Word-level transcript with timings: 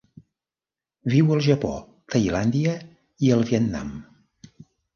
Viu 1.15 1.29
al 1.35 1.43
Japó, 1.49 1.75
Tailàndia 2.15 2.73
i 3.27 3.33
el 3.39 3.47
Vietnam. 3.53 3.95